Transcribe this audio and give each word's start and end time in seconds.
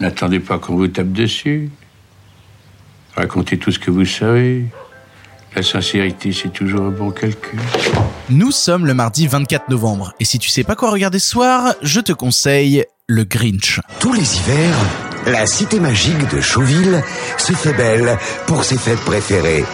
N'attendez 0.00 0.40
pas 0.40 0.58
qu'on 0.58 0.76
vous 0.76 0.88
tape 0.88 1.12
dessus. 1.12 1.70
Racontez 3.16 3.58
tout 3.58 3.70
ce 3.70 3.78
que 3.78 3.90
vous 3.90 4.04
savez. 4.04 4.66
La 5.54 5.62
sincérité, 5.62 6.32
c'est 6.32 6.52
toujours 6.52 6.82
un 6.82 6.90
bon 6.90 7.10
calcul. 7.10 7.58
Nous 8.28 8.50
sommes 8.50 8.84
le 8.84 8.92
mardi 8.92 9.26
24 9.26 9.70
novembre, 9.70 10.12
et 10.20 10.26
si 10.26 10.38
tu 10.38 10.50
sais 10.50 10.64
pas 10.64 10.74
quoi 10.74 10.90
regarder 10.90 11.18
ce 11.18 11.30
soir, 11.30 11.74
je 11.80 12.00
te 12.00 12.12
conseille 12.12 12.84
le 13.06 13.24
Grinch. 13.24 13.80
Tous 13.98 14.12
les 14.12 14.36
hivers, 14.36 14.76
la 15.26 15.46
cité 15.46 15.80
magique 15.80 16.28
de 16.28 16.42
Chauville 16.42 17.02
se 17.38 17.54
fait 17.54 17.72
belle 17.72 18.18
pour 18.46 18.64
ses 18.64 18.76
fêtes 18.76 19.00
préférées. 19.00 19.64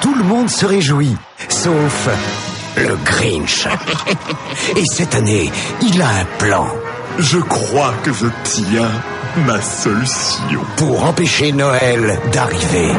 Tout 0.00 0.14
le 0.14 0.22
monde 0.22 0.48
se 0.48 0.64
réjouit, 0.64 1.16
sauf 1.48 2.08
le 2.82 2.96
Grinch. 3.04 3.66
Et 4.76 4.84
cette 4.84 5.14
année, 5.14 5.50
il 5.82 6.00
a 6.02 6.08
un 6.08 6.24
plan. 6.38 6.66
Je 7.18 7.38
crois 7.38 7.94
que 8.02 8.12
je 8.12 8.26
tiens 8.44 8.90
ma 9.46 9.60
solution. 9.60 10.60
Pour 10.76 11.04
empêcher 11.04 11.52
Noël 11.52 12.18
d'arriver. 12.32 12.90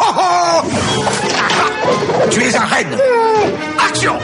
Oh, 0.00 0.14
oh 0.16 0.62
tu 2.30 2.42
es 2.42 2.56
un 2.56 2.64
reine 2.64 2.96
Action 3.88 4.18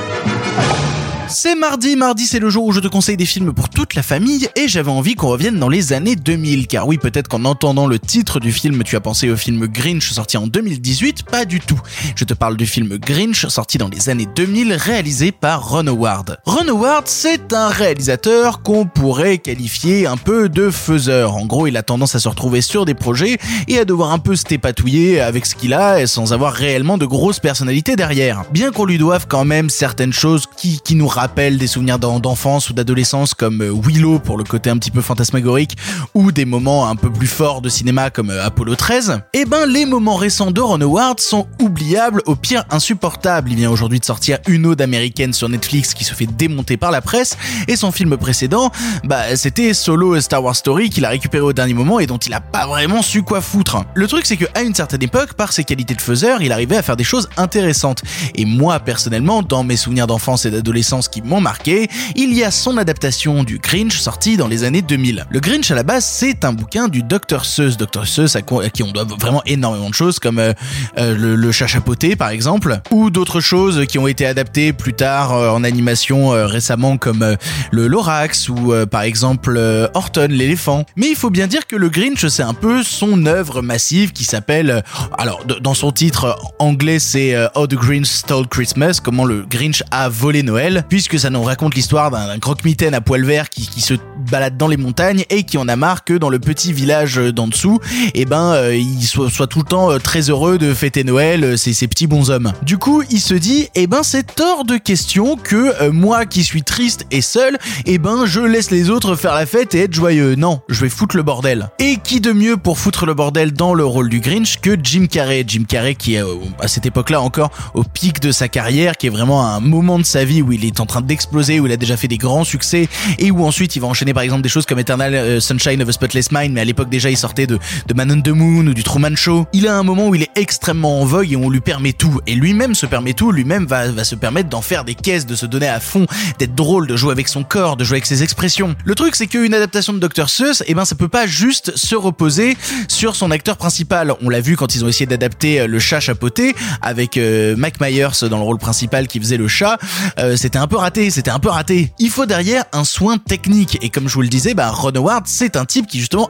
c'est 1.30 1.54
mardi, 1.54 1.94
mardi 1.94 2.26
c'est 2.26 2.40
le 2.40 2.50
jour 2.50 2.64
où 2.64 2.72
je 2.72 2.80
te 2.80 2.88
conseille 2.88 3.16
des 3.16 3.24
films 3.24 3.52
pour 3.52 3.68
toute 3.68 3.94
la 3.94 4.02
famille 4.02 4.48
et 4.56 4.66
j'avais 4.66 4.90
envie 4.90 5.14
qu'on 5.14 5.28
revienne 5.28 5.58
dans 5.60 5.68
les 5.68 5.92
années 5.92 6.16
2000 6.16 6.66
car 6.66 6.88
oui 6.88 6.98
peut-être 6.98 7.28
qu'en 7.28 7.44
entendant 7.44 7.86
le 7.86 8.00
titre 8.00 8.40
du 8.40 8.50
film 8.50 8.82
tu 8.82 8.96
as 8.96 9.00
pensé 9.00 9.30
au 9.30 9.36
film 9.36 9.66
Grinch 9.68 10.10
sorti 10.10 10.36
en 10.36 10.48
2018, 10.48 11.22
pas 11.24 11.44
du 11.44 11.60
tout. 11.60 11.80
Je 12.16 12.24
te 12.24 12.34
parle 12.34 12.56
du 12.56 12.66
film 12.66 12.98
Grinch 12.98 13.46
sorti 13.46 13.78
dans 13.78 13.88
les 13.88 14.08
années 14.08 14.26
2000 14.34 14.72
réalisé 14.72 15.30
par 15.30 15.68
Ron 15.68 15.86
Howard. 15.86 16.38
Ron 16.46 16.68
Howard 16.68 17.06
c'est 17.06 17.52
un 17.52 17.68
réalisateur 17.68 18.62
qu'on 18.62 18.86
pourrait 18.86 19.38
qualifier 19.38 20.06
un 20.06 20.16
peu 20.16 20.48
de 20.48 20.70
faiseur. 20.70 21.36
En 21.36 21.46
gros 21.46 21.68
il 21.68 21.76
a 21.76 21.84
tendance 21.84 22.16
à 22.16 22.18
se 22.18 22.28
retrouver 22.28 22.60
sur 22.60 22.84
des 22.84 22.94
projets 22.94 23.38
et 23.68 23.78
à 23.78 23.84
devoir 23.84 24.10
un 24.10 24.18
peu 24.18 24.34
se 24.34 24.44
tépatouiller 24.44 25.20
avec 25.20 25.46
ce 25.46 25.54
qu'il 25.54 25.74
a 25.74 26.06
sans 26.08 26.32
avoir 26.32 26.52
réellement 26.52 26.98
de 26.98 27.06
grosses 27.06 27.40
personnalités 27.40 27.94
derrière. 27.94 28.42
Bien 28.52 28.72
qu'on 28.72 28.84
lui 28.84 28.98
doive 28.98 29.26
quand 29.28 29.44
même 29.44 29.70
certaines 29.70 30.12
choses 30.12 30.46
qui, 30.56 30.80
qui 30.80 30.96
nous 30.96 31.08
rappelle 31.20 31.58
des 31.58 31.66
souvenirs 31.66 31.98
d'enfance 31.98 32.70
ou 32.70 32.72
d'adolescence 32.72 33.34
comme 33.34 33.60
euh, 33.60 33.70
Willow 33.70 34.20
pour 34.20 34.38
le 34.38 34.44
côté 34.44 34.70
un 34.70 34.78
petit 34.78 34.90
peu 34.90 35.02
fantasmagorique 35.02 35.76
ou 36.14 36.32
des 36.32 36.46
moments 36.46 36.88
un 36.88 36.96
peu 36.96 37.12
plus 37.12 37.26
forts 37.26 37.60
de 37.60 37.68
cinéma 37.68 38.08
comme 38.08 38.30
euh, 38.30 38.42
Apollo 38.42 38.74
13, 38.74 39.20
eh 39.34 39.44
ben 39.44 39.66
les 39.66 39.84
moments 39.84 40.16
récents 40.16 40.50
de 40.50 40.62
Ron 40.62 40.80
Howard 40.80 41.20
sont 41.20 41.46
oubliables, 41.60 42.22
au 42.24 42.36
pire 42.36 42.64
insupportables. 42.70 43.50
Il 43.50 43.56
vient 43.56 43.70
aujourd'hui 43.70 44.00
de 44.00 44.04
sortir 44.06 44.38
une 44.48 44.64
ode 44.64 44.80
américaine 44.80 45.34
sur 45.34 45.50
Netflix 45.50 45.92
qui 45.92 46.04
se 46.04 46.14
fait 46.14 46.24
démonter 46.24 46.78
par 46.78 46.90
la 46.90 47.02
presse 47.02 47.36
et 47.68 47.76
son 47.76 47.92
film 47.92 48.16
précédent, 48.16 48.70
bah 49.04 49.36
c'était 49.36 49.74
Solo 49.74 50.18
Star 50.22 50.42
Wars 50.42 50.56
Story 50.56 50.88
qu'il 50.88 51.04
a 51.04 51.10
récupéré 51.10 51.42
au 51.42 51.52
dernier 51.52 51.74
moment 51.74 52.00
et 52.00 52.06
dont 52.06 52.16
il 52.16 52.32
a 52.32 52.40
pas 52.40 52.66
vraiment 52.66 53.02
su 53.02 53.22
quoi 53.22 53.42
foutre. 53.42 53.84
Le 53.92 54.06
truc 54.08 54.24
c'est 54.24 54.38
que 54.38 54.46
à 54.54 54.62
une 54.62 54.74
certaine 54.74 55.02
époque, 55.02 55.34
par 55.34 55.52
ses 55.52 55.64
qualités 55.64 55.94
de 55.94 56.00
faiseur, 56.00 56.40
il 56.40 56.50
arrivait 56.50 56.78
à 56.78 56.82
faire 56.82 56.96
des 56.96 57.04
choses 57.04 57.28
intéressantes. 57.36 58.02
Et 58.36 58.46
moi 58.46 58.80
personnellement, 58.80 59.42
dans 59.42 59.64
mes 59.64 59.76
souvenirs 59.76 60.06
d'enfance 60.06 60.46
et 60.46 60.50
d'adolescence 60.50 61.09
qui 61.10 61.22
m'ont 61.22 61.40
marqué, 61.40 61.88
il 62.14 62.32
y 62.32 62.44
a 62.44 62.50
son 62.50 62.76
adaptation 62.76 63.44
du 63.44 63.58
Grinch 63.58 63.98
sorti 63.98 64.36
dans 64.36 64.48
les 64.48 64.64
années 64.64 64.82
2000. 64.82 65.26
Le 65.28 65.40
Grinch 65.40 65.70
à 65.70 65.74
la 65.74 65.82
base, 65.82 66.04
c'est 66.04 66.44
un 66.44 66.52
bouquin 66.52 66.88
du 66.88 67.02
Dr 67.02 67.44
Seuss. 67.44 67.76
Dr 67.76 68.06
Seuss 68.06 68.36
à 68.36 68.42
qui 68.42 68.82
on 68.82 68.92
doit 68.92 69.04
vraiment 69.04 69.42
énormément 69.46 69.88
de 69.88 69.94
choses 69.94 70.18
comme 70.18 70.38
euh, 70.38 70.52
euh, 70.98 71.16
le, 71.16 71.52
chat 71.52 71.66
chapeauté 71.66 72.16
par 72.16 72.30
exemple, 72.30 72.80
ou 72.90 73.10
d'autres 73.10 73.40
choses 73.40 73.86
qui 73.86 73.98
ont 73.98 74.06
été 74.06 74.24
adaptées 74.24 74.72
plus 74.72 74.94
tard 74.94 75.32
euh, 75.32 75.50
en 75.50 75.64
animation 75.64 76.30
récemment 76.30 76.96
comme 76.96 77.36
le 77.70 77.86
Lorax 77.86 78.48
ou 78.48 78.72
par 78.90 79.02
exemple 79.02 79.58
Horton 79.94 80.28
l'éléphant. 80.30 80.84
Mais 80.96 81.08
il 81.08 81.16
faut 81.16 81.30
bien 81.30 81.46
dire 81.46 81.66
que 81.66 81.76
le 81.76 81.88
Grinch 81.88 82.26
c'est 82.26 82.42
un 82.42 82.54
peu 82.54 82.82
son 82.82 83.26
œuvre 83.26 83.62
massive 83.62 84.12
qui 84.12 84.24
s'appelle 84.24 84.82
alors 85.18 85.44
dans 85.44 85.74
son 85.74 85.90
titre 85.92 86.38
anglais 86.58 86.98
c'est 86.98 87.36
How 87.54 87.66
the 87.66 87.74
Grinch 87.74 88.06
Stole 88.06 88.46
Christmas, 88.46 89.00
comment 89.02 89.24
le 89.24 89.44
Grinch 89.48 89.82
a 89.90 90.08
volé 90.08 90.42
Noël, 90.42 90.84
puisque 91.00 91.18
ça 91.18 91.30
nous 91.30 91.42
raconte 91.42 91.74
l'histoire 91.76 92.10
d'un 92.10 92.38
croque-mitaine 92.38 92.92
à 92.92 93.00
poil 93.00 93.24
vert 93.24 93.48
qui, 93.48 93.66
qui, 93.66 93.80
se 93.80 93.94
balade 94.30 94.56
dans 94.56 94.68
les 94.68 94.76
montagnes 94.76 95.24
et 95.28 95.42
qui 95.42 95.58
en 95.58 95.68
a 95.68 95.76
marre 95.76 96.04
que 96.04 96.14
dans 96.14 96.28
le 96.28 96.38
petit 96.38 96.72
village 96.72 97.16
d'en 97.16 97.48
dessous, 97.48 97.80
eh 98.14 98.24
ben, 98.24 98.52
euh, 98.52 98.76
il 98.76 99.02
soit, 99.02 99.46
tout 99.46 99.58
le 99.58 99.64
temps 99.64 99.90
euh, 99.90 99.98
très 99.98 100.30
heureux 100.30 100.58
de 100.58 100.72
fêter 100.72 101.04
Noël, 101.04 101.44
euh, 101.44 101.56
c'est 101.56 101.72
ces 101.72 101.88
petits 101.88 102.06
bonshommes. 102.06 102.52
Du 102.62 102.78
coup, 102.78 103.02
il 103.10 103.20
se 103.20 103.34
dit, 103.34 103.68
eh 103.74 103.86
ben, 103.86 104.02
c'est 104.02 104.40
hors 104.40 104.64
de 104.64 104.76
question 104.76 105.36
que 105.36 105.88
moi 105.90 106.26
qui 106.26 106.44
suis 106.44 106.62
triste 106.62 107.06
et 107.10 107.20
seul, 107.20 107.58
eh 107.86 107.98
ben, 107.98 108.24
je 108.24 108.40
laisse 108.40 108.70
les 108.70 108.90
autres 108.90 109.16
faire 109.16 109.34
la 109.34 109.46
fête 109.46 109.74
et 109.74 109.80
être 109.80 109.94
joyeux. 109.94 110.34
Non, 110.36 110.60
je 110.68 110.80
vais 110.80 110.88
foutre 110.88 111.16
le 111.16 111.22
bordel. 111.22 111.70
Et 111.78 111.96
qui 112.02 112.20
de 112.20 112.32
mieux 112.32 112.56
pour 112.56 112.78
foutre 112.78 113.06
le 113.06 113.14
bordel 113.14 113.52
dans 113.52 113.74
le 113.74 113.84
rôle 113.84 114.08
du 114.08 114.20
Grinch 114.20 114.60
que 114.60 114.76
Jim 114.82 115.06
Carrey? 115.10 115.44
Jim 115.46 115.64
Carrey 115.66 115.94
qui 115.94 116.14
est 116.14 116.22
à 116.60 116.68
cette 116.68 116.86
époque-là 116.86 117.20
encore 117.20 117.50
au 117.74 117.82
pic 117.82 118.20
de 118.20 118.32
sa 118.32 118.48
carrière, 118.48 118.96
qui 118.96 119.06
est 119.06 119.10
vraiment 119.10 119.46
un 119.46 119.60
moment 119.60 119.98
de 119.98 120.04
sa 120.04 120.24
vie 120.24 120.42
où 120.42 120.52
il 120.52 120.64
est 120.64 120.80
en 120.80 120.86
train 120.86 121.00
d'exploser, 121.00 121.60
où 121.60 121.66
il 121.66 121.72
a 121.72 121.76
déjà 121.76 121.96
fait 121.96 122.08
des 122.08 122.18
grands 122.18 122.44
succès 122.44 122.88
et 123.18 123.30
où 123.30 123.44
ensuite 123.44 123.76
il 123.76 123.80
va 123.80 123.88
enchaîner 123.88 124.12
par 124.20 124.24
exemple 124.24 124.42
des 124.42 124.50
choses 124.50 124.66
comme 124.66 124.78
Eternal 124.78 125.14
euh, 125.14 125.40
Sunshine 125.40 125.80
of 125.80 125.88
a 125.88 125.92
Spotless 125.92 126.30
Mind, 126.30 126.52
mais 126.52 126.60
à 126.60 126.64
l'époque 126.66 126.90
déjà 126.90 127.08
il 127.08 127.16
sortait 127.16 127.46
de, 127.46 127.58
Man 127.94 128.12
on 128.12 128.20
the 128.20 128.28
Moon 128.28 128.66
ou 128.66 128.74
du 128.74 128.82
Truman 128.82 129.16
Show. 129.16 129.46
Il 129.54 129.66
a 129.66 129.74
un 129.74 129.82
moment 129.82 130.08
où 130.08 130.14
il 130.14 130.22
est 130.22 130.30
extrêmement 130.36 131.00
en 131.00 131.06
vogue 131.06 131.32
et 131.32 131.36
on 131.36 131.48
lui 131.48 131.60
permet 131.62 131.94
tout. 131.94 132.20
Et 132.26 132.34
lui-même 132.34 132.74
se 132.74 132.84
permet 132.84 133.14
tout, 133.14 133.32
lui-même 133.32 133.64
va, 133.64 133.90
va 133.90 134.04
se 134.04 134.14
permettre 134.14 134.50
d'en 134.50 134.60
faire 134.60 134.84
des 134.84 134.94
caisses, 134.94 135.24
de 135.24 135.34
se 135.34 135.46
donner 135.46 135.68
à 135.68 135.80
fond, 135.80 136.06
d'être 136.38 136.54
drôle, 136.54 136.86
de 136.86 136.96
jouer 136.96 137.12
avec 137.12 137.28
son 137.28 137.44
corps, 137.44 137.78
de 137.78 137.84
jouer 137.84 137.94
avec 137.94 138.04
ses 138.04 138.22
expressions. 138.22 138.76
Le 138.84 138.94
truc 138.94 139.16
c'est 139.16 139.26
qu'une 139.26 139.54
adaptation 139.54 139.94
de 139.94 140.06
Dr. 140.06 140.28
Seuss, 140.28 140.62
eh 140.66 140.74
ben 140.74 140.84
ça 140.84 140.96
peut 140.96 141.08
pas 141.08 141.26
juste 141.26 141.74
se 141.78 141.94
reposer 141.94 142.58
sur 142.88 143.16
son 143.16 143.30
acteur 143.30 143.56
principal. 143.56 144.12
On 144.20 144.28
l'a 144.28 144.42
vu 144.42 144.58
quand 144.58 144.74
ils 144.74 144.84
ont 144.84 144.88
essayé 144.88 145.06
d'adapter 145.06 145.60
euh, 145.60 145.66
le 145.66 145.78
chat 145.78 146.00
chapeauté 146.00 146.54
avec 146.82 147.16
euh, 147.16 147.56
Mike 147.56 147.80
Myers 147.80 148.28
dans 148.28 148.36
le 148.36 148.44
rôle 148.44 148.58
principal 148.58 149.08
qui 149.08 149.18
faisait 149.18 149.38
le 149.38 149.48
chat. 149.48 149.78
Euh, 150.18 150.36
c'était 150.36 150.58
un 150.58 150.66
peu 150.66 150.76
raté, 150.76 151.08
c'était 151.08 151.30
un 151.30 151.38
peu 151.38 151.48
raté. 151.48 151.94
Il 151.98 152.10
faut 152.10 152.26
derrière 152.26 152.64
un 152.74 152.84
soin 152.84 153.16
technique 153.16 153.78
et 153.82 153.88
comme 153.88 154.08
je 154.10 154.16
vous 154.16 154.22
le 154.22 154.28
disais, 154.28 154.54
bah 154.54 154.70
Ron 154.70 154.90
Howard 154.96 155.26
c'est 155.26 155.56
un 155.56 155.64
type 155.64 155.86
qui 155.86 156.00
justement 156.00 156.28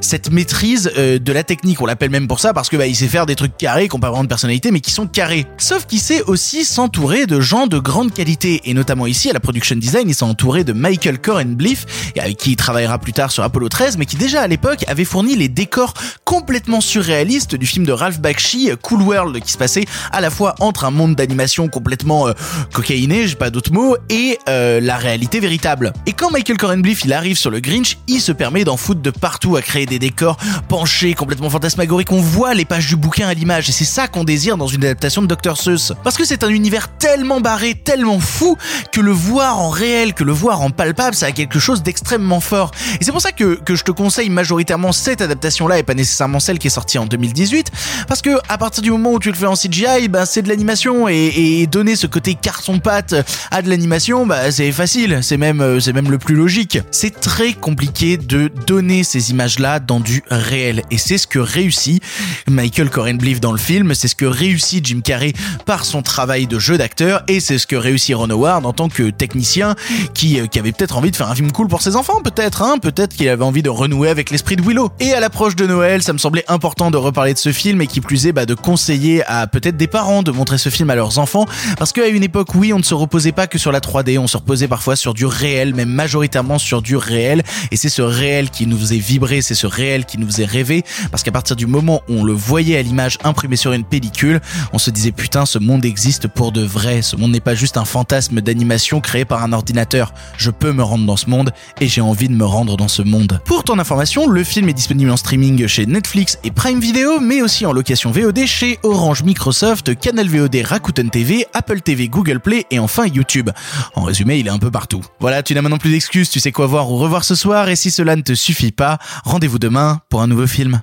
cette 0.00 0.30
maîtrise 0.30 0.90
euh, 0.96 1.18
de 1.18 1.32
la 1.32 1.44
technique. 1.44 1.80
On 1.80 1.86
l'appelle 1.86 2.10
même 2.10 2.28
pour 2.28 2.40
ça 2.40 2.52
parce 2.52 2.68
que 2.68 2.76
bah, 2.76 2.86
il 2.86 2.96
sait 2.96 3.08
faire 3.08 3.26
des 3.26 3.36
trucs 3.36 3.56
carrés 3.56 3.88
qui 3.88 3.96
n'ont 3.96 4.00
pas 4.00 4.10
vraiment 4.10 4.24
de 4.24 4.28
personnalité 4.28 4.70
mais 4.70 4.80
qui 4.80 4.90
sont 4.90 5.06
carrés. 5.06 5.46
Sauf 5.58 5.86
qu'il 5.86 6.00
sait 6.00 6.22
aussi 6.22 6.64
s'entourer 6.64 7.26
de 7.26 7.40
gens 7.40 7.66
de 7.66 7.78
grande 7.78 8.12
qualité 8.12 8.60
et 8.64 8.74
notamment 8.74 9.06
ici 9.06 9.30
à 9.30 9.32
la 9.32 9.40
production 9.40 9.76
design, 9.76 10.08
il 10.08 10.14
s'est 10.14 10.24
entouré 10.24 10.64
de 10.64 10.72
Michael 10.72 11.20
Coren 11.20 11.54
Bliff 11.54 12.12
avec 12.18 12.36
qui 12.36 12.52
il 12.52 12.56
travaillera 12.56 12.98
plus 12.98 13.12
tard 13.12 13.30
sur 13.30 13.42
Apollo 13.42 13.68
13 13.68 13.98
mais 13.98 14.06
qui 14.06 14.16
déjà 14.16 14.42
à 14.42 14.46
l'époque 14.46 14.84
avait 14.88 15.04
fourni 15.04 15.36
les 15.36 15.48
décors 15.48 15.94
complètement 16.24 16.80
surréalistes 16.80 17.54
du 17.54 17.66
film 17.66 17.86
de 17.86 17.92
Ralph 17.92 18.20
Bakshi 18.20 18.70
Cool 18.82 19.02
World 19.02 19.40
qui 19.40 19.52
se 19.52 19.58
passait 19.58 19.84
à 20.12 20.20
la 20.20 20.30
fois 20.30 20.54
entre 20.60 20.84
un 20.84 20.90
monde 20.90 21.14
d'animation 21.14 21.68
complètement 21.68 22.28
euh, 22.28 22.32
cocaïné, 22.72 23.26
j'ai 23.26 23.36
pas 23.36 23.50
d'autres 23.50 23.72
mots, 23.72 23.96
et 24.08 24.38
euh, 24.48 24.80
la 24.80 24.96
réalité 24.96 25.40
véritable. 25.40 25.92
Et 26.06 26.12
quand 26.12 26.30
Michael 26.30 26.56
Coren 26.56 26.82
Bliff 26.82 27.04
il 27.04 27.12
arrive 27.12 27.36
sur 27.36 27.50
le 27.50 27.60
Grinch, 27.60 27.98
il 28.08 28.20
se 28.20 28.32
permet 28.32 28.64
d'en 28.64 28.76
foutre 28.76 29.00
de 29.00 29.10
partout 29.10 29.43
à 29.56 29.62
créer 29.62 29.86
des 29.86 29.98
décors 29.98 30.36
penchés, 30.68 31.14
complètement 31.14 31.50
fantasmagoriques. 31.50 32.12
On 32.12 32.20
voit 32.20 32.54
les 32.54 32.64
pages 32.64 32.86
du 32.86 32.96
bouquin 32.96 33.28
à 33.28 33.34
l'image 33.34 33.68
et 33.68 33.72
c'est 33.72 33.84
ça 33.84 34.08
qu'on 34.08 34.24
désire 34.24 34.56
dans 34.56 34.66
une 34.66 34.84
adaptation 34.84 35.22
de 35.22 35.26
Dr. 35.26 35.56
Seuss. 35.56 35.92
Parce 36.02 36.16
que 36.16 36.24
c'est 36.24 36.42
un 36.44 36.48
univers 36.48 36.88
tellement 36.88 37.40
barré, 37.40 37.74
tellement 37.74 38.20
fou 38.20 38.56
que 38.92 39.00
le 39.00 39.12
voir 39.12 39.58
en 39.58 39.68
réel, 39.68 40.14
que 40.14 40.24
le 40.24 40.32
voir 40.32 40.62
en 40.62 40.70
palpable, 40.70 41.14
ça 41.14 41.26
a 41.26 41.32
quelque 41.32 41.58
chose 41.58 41.82
d'extrêmement 41.82 42.40
fort. 42.40 42.70
Et 43.00 43.04
c'est 43.04 43.12
pour 43.12 43.20
ça 43.20 43.32
que, 43.32 43.60
je 43.68 43.82
te 43.82 43.90
conseille 43.90 44.30
majoritairement 44.30 44.92
cette 44.92 45.20
adaptation-là 45.20 45.78
et 45.78 45.82
pas 45.82 45.94
nécessairement 45.94 46.40
celle 46.40 46.58
qui 46.58 46.68
est 46.68 46.70
sortie 46.70 46.98
en 46.98 47.06
2018. 47.06 47.70
Parce 48.08 48.22
que 48.22 48.38
à 48.48 48.56
partir 48.58 48.82
du 48.82 48.90
moment 48.90 49.12
où 49.12 49.18
tu 49.18 49.28
le 49.28 49.34
fais 49.34 49.46
en 49.46 49.54
CGI, 49.54 50.08
ben 50.08 50.24
c'est 50.24 50.42
de 50.42 50.48
l'animation 50.48 51.08
et, 51.08 51.66
donner 51.70 51.96
ce 51.96 52.06
côté 52.06 52.34
carton-pâte 52.34 53.14
à 53.50 53.62
de 53.62 53.68
l'animation, 53.68 54.26
bah 54.26 54.50
c'est 54.50 54.70
facile, 54.70 55.20
c'est 55.22 55.36
même 55.36 55.60
euh, 55.60 55.80
même 55.92 56.10
le 56.10 56.18
plus 56.18 56.34
logique. 56.34 56.78
C'est 56.90 57.20
très 57.20 57.52
compliqué 57.52 58.16
de 58.16 58.50
donner 58.66 59.04
ces 59.04 59.30
images-là 59.34 59.80
dans 59.80 59.98
du 59.98 60.22
réel. 60.30 60.82
Et 60.92 60.98
c'est 60.98 61.18
ce 61.18 61.26
que 61.26 61.40
réussit 61.40 62.00
Michael 62.48 62.88
Coren 62.88 63.18
Bliff 63.18 63.40
dans 63.40 63.50
le 63.50 63.58
film, 63.58 63.94
c'est 63.94 64.06
ce 64.06 64.14
que 64.14 64.24
réussit 64.24 64.86
Jim 64.86 65.00
Carrey 65.02 65.32
par 65.66 65.84
son 65.84 66.02
travail 66.02 66.46
de 66.46 66.58
jeu 66.60 66.78
d'acteur 66.78 67.24
et 67.26 67.40
c'est 67.40 67.58
ce 67.58 67.66
que 67.66 67.74
réussit 67.74 68.14
Ron 68.14 68.30
Howard 68.30 68.64
en 68.64 68.72
tant 68.72 68.88
que 68.88 69.10
technicien 69.10 69.74
qui, 70.14 70.38
euh, 70.38 70.46
qui 70.46 70.60
avait 70.60 70.70
peut-être 70.70 70.96
envie 70.96 71.10
de 71.10 71.16
faire 71.16 71.28
un 71.28 71.34
film 71.34 71.50
cool 71.50 71.66
pour 71.66 71.82
ses 71.82 71.96
enfants, 71.96 72.20
peut-être, 72.22 72.62
hein, 72.62 72.78
peut-être 72.80 73.16
qu'il 73.16 73.28
avait 73.28 73.44
envie 73.44 73.62
de 73.62 73.70
renouer 73.70 74.08
avec 74.08 74.30
l'esprit 74.30 74.54
de 74.54 74.62
Willow. 74.62 74.90
Et 75.00 75.12
à 75.12 75.20
l'approche 75.20 75.56
de 75.56 75.66
Noël, 75.66 76.02
ça 76.02 76.12
me 76.12 76.18
semblait 76.18 76.44
important 76.46 76.92
de 76.92 76.96
reparler 76.96 77.34
de 77.34 77.38
ce 77.38 77.52
film 77.52 77.80
et 77.80 77.88
qui 77.88 78.00
plus 78.00 78.26
est, 78.26 78.32
bah, 78.32 78.46
de 78.46 78.54
conseiller 78.54 79.24
à 79.26 79.48
peut-être 79.48 79.76
des 79.76 79.88
parents 79.88 80.22
de 80.22 80.30
montrer 80.30 80.58
ce 80.58 80.68
film 80.68 80.90
à 80.90 80.94
leurs 80.94 81.18
enfants. 81.18 81.46
Parce 81.76 81.92
qu'à 81.92 82.06
une 82.06 82.22
époque, 82.22 82.54
oui, 82.54 82.72
on 82.72 82.78
ne 82.78 82.84
se 82.84 82.94
reposait 82.94 83.32
pas 83.32 83.48
que 83.48 83.58
sur 83.58 83.72
la 83.72 83.80
3D, 83.80 84.18
on 84.18 84.28
se 84.28 84.36
reposait 84.36 84.68
parfois 84.68 84.94
sur 84.94 85.12
du 85.12 85.26
réel, 85.26 85.74
même 85.74 85.88
majoritairement 85.88 86.58
sur 86.58 86.82
du 86.82 86.96
réel, 86.96 87.42
et 87.70 87.76
c'est 87.76 87.88
ce 87.88 88.02
réel 88.02 88.50
qui 88.50 88.66
nous 88.66 88.78
faisait 88.78 88.98
vivre 88.98 89.13
c'est 89.40 89.54
ce 89.54 89.66
réel 89.66 90.04
qui 90.04 90.18
nous 90.18 90.26
faisait 90.26 90.44
rêver, 90.44 90.84
parce 91.10 91.22
qu'à 91.22 91.32
partir 91.32 91.56
du 91.56 91.66
moment 91.66 92.02
où 92.08 92.14
on 92.14 92.24
le 92.24 92.32
voyait 92.32 92.76
à 92.76 92.82
l'image 92.82 93.18
imprimée 93.24 93.56
sur 93.56 93.72
une 93.72 93.84
pellicule, 93.84 94.40
on 94.72 94.78
se 94.78 94.90
disait 94.90 95.12
putain, 95.12 95.46
ce 95.46 95.58
monde 95.58 95.84
existe 95.84 96.28
pour 96.28 96.52
de 96.52 96.62
vrai, 96.62 97.02
ce 97.02 97.16
monde 97.16 97.32
n'est 97.32 97.40
pas 97.40 97.54
juste 97.54 97.76
un 97.76 97.84
fantasme 97.84 98.40
d'animation 98.40 99.00
créé 99.00 99.24
par 99.24 99.42
un 99.42 99.52
ordinateur. 99.52 100.12
Je 100.36 100.50
peux 100.50 100.72
me 100.72 100.82
rendre 100.82 101.06
dans 101.06 101.16
ce 101.16 101.28
monde 101.28 101.52
et 101.80 101.88
j'ai 101.88 102.00
envie 102.00 102.28
de 102.28 102.34
me 102.34 102.44
rendre 102.44 102.76
dans 102.76 102.88
ce 102.88 103.02
monde. 103.02 103.40
Pour 103.44 103.64
ton 103.64 103.78
information, 103.78 104.28
le 104.28 104.44
film 104.44 104.68
est 104.68 104.74
disponible 104.74 105.10
en 105.10 105.16
streaming 105.16 105.66
chez 105.66 105.86
Netflix 105.86 106.38
et 106.44 106.50
Prime 106.50 106.80
Video, 106.80 107.20
mais 107.20 107.42
aussi 107.42 107.66
en 107.66 107.72
location 107.72 108.10
VOD 108.10 108.46
chez 108.46 108.78
Orange, 108.82 109.22
Microsoft, 109.22 109.98
Canal 109.98 110.28
VOD, 110.28 110.56
Rakuten 110.64 111.10
TV, 111.10 111.46
Apple 111.54 111.80
TV, 111.80 112.08
Google 112.08 112.40
Play 112.40 112.66
et 112.70 112.78
enfin 112.78 113.06
YouTube. 113.06 113.50
En 113.94 114.02
résumé, 114.02 114.38
il 114.38 114.46
est 114.46 114.50
un 114.50 114.58
peu 114.58 114.70
partout. 114.70 115.02
Voilà, 115.20 115.42
tu 115.42 115.54
n'as 115.54 115.62
maintenant 115.62 115.78
plus 115.78 115.90
d'excuses, 115.90 116.30
tu 116.30 116.40
sais 116.40 116.52
quoi 116.52 116.66
voir 116.66 116.90
ou 116.90 116.96
revoir 116.96 117.24
ce 117.24 117.34
soir 117.34 117.68
et 117.68 117.76
si 117.76 117.90
cela 117.90 118.16
ne 118.16 118.22
te 118.22 118.34
suffit 118.34 118.72
pas, 118.72 118.98
rendez-vous 119.24 119.58
demain 119.58 120.00
pour 120.08 120.22
un 120.22 120.26
nouveau 120.26 120.46
film. 120.46 120.80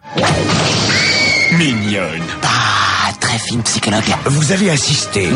Mignonne. 1.54 2.24
Ah, 2.44 3.12
très 3.20 3.38
fine 3.38 3.62
psychologue. 3.64 4.04
Vous 4.26 4.52
allez 4.52 4.70
assister 4.70 5.30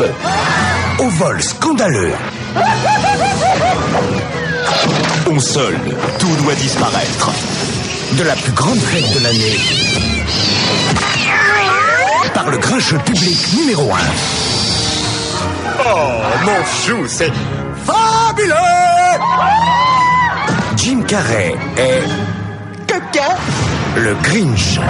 au 0.98 1.08
vol 1.08 1.42
scandaleux 1.42 2.12
On 5.30 5.38
solde. 5.40 5.94
Tout 6.18 6.34
doit 6.42 6.54
disparaître. 6.54 7.30
de 8.18 8.22
la 8.22 8.34
plus 8.34 8.52
grande 8.52 8.78
fête 8.78 9.12
de 9.18 9.22
l'année 9.24 9.58
par 12.34 12.50
le 12.50 12.58
grincheux 12.58 12.98
public 12.98 13.36
numéro 13.58 13.90
1. 13.92 13.96
Oh, 15.86 16.08
mon 16.44 16.64
chou, 16.84 17.06
c'est 17.06 17.32
Fabuleux 17.84 18.54
Jim 20.76 21.02
Carrey 21.06 21.54
est 21.76 22.02
le 23.96 24.14
Grinch. 24.22 24.80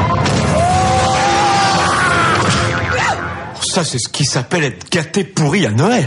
Ça, 3.63 3.85
c'est 3.85 3.99
ce 3.99 4.09
qui 4.09 4.25
s'appelle 4.25 4.65
être 4.65 4.89
gâté 4.91 5.25
pourri 5.25 5.67
à 5.67 5.71
Noël. 5.71 6.05